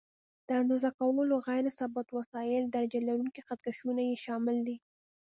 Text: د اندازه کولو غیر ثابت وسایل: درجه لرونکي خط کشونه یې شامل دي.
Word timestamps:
د 0.47 0.49
اندازه 0.61 0.89
کولو 0.99 1.35
غیر 1.47 1.65
ثابت 1.79 2.07
وسایل: 2.17 2.63
درجه 2.75 2.99
لرونکي 3.07 3.41
خط 3.47 3.59
کشونه 3.67 4.01
یې 4.09 4.15
شامل 4.25 4.57
دي. 4.67 4.77